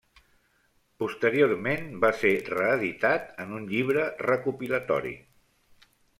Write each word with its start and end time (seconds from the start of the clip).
Posteriorment 1.03 1.85
va 2.05 2.11
ser 2.21 2.31
reeditat 2.47 3.29
en 3.45 3.55
un 3.59 3.69
llibre 3.75 4.09
recopilatori. 4.29 5.15